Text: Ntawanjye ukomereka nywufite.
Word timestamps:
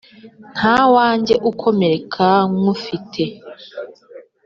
Ntawanjye 0.57 1.33
ukomereka 1.49 2.25
nywufite. 2.57 3.23